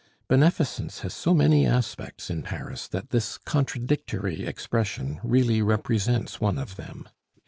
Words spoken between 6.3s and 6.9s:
one of